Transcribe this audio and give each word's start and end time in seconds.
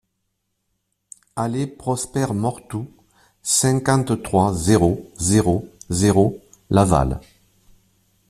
Allée 1.35 1.67
Prosper 1.67 2.33
Mortou, 2.33 2.89
cinquante-trois, 3.43 4.51
zéro 4.51 5.11
zéro 5.19 5.69
zéro 5.91 6.39
Laval 6.71 7.19